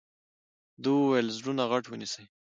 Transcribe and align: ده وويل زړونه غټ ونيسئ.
ده 0.81 0.89
وويل 0.97 1.27
زړونه 1.37 1.63
غټ 1.71 1.83
ونيسئ. 1.87 2.23